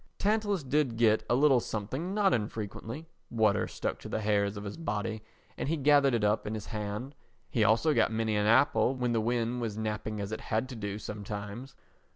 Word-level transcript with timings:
Tantalus 0.17 0.63
did 0.63 0.97
get 0.97 1.23
a 1.29 1.35
little 1.35 1.59
something 1.59 2.15
not 2.15 2.33
infrequently; 2.33 3.07
water 3.29 3.67
stuck 3.67 3.99
to 3.99 4.09
the 4.09 4.21
hairs 4.21 4.57
of 4.57 4.63
his 4.63 4.75
body 4.75 5.21
and 5.59 5.69
he 5.69 5.77
gathered 5.77 6.15
it 6.15 6.23
up 6.23 6.47
in 6.47 6.55
his 6.55 6.65
hand; 6.65 7.13
he 7.51 7.63
also 7.63 7.93
got 7.93 8.11
many 8.11 8.35
an 8.35 8.47
apple 8.47 8.95
when 8.95 9.11
the 9.11 9.21
wind 9.21 9.61
was 9.61 9.77
napping 9.77 10.19
as 10.19 10.31
it 10.31 10.41
had 10.41 10.67
to 10.69 10.75
do 10.75 10.97
sometimes. 10.97 11.75